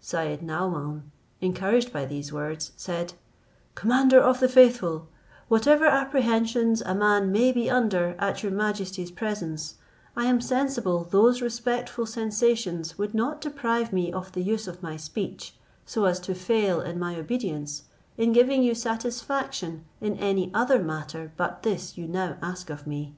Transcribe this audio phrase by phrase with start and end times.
[0.00, 1.02] Syed Naomaun,
[1.42, 3.12] encouraged by these words, said,
[3.74, 5.06] "Commander of the faithful,
[5.48, 9.74] whatever apprehensions a man may be under at your majesty's presence,
[10.16, 14.96] I am sensible those respectful sensations would not deprive me of the use of my
[14.96, 17.82] speech, so as to fail in my obedience,
[18.16, 23.14] in giving you satisfaction in any other matter but this you now ask of me.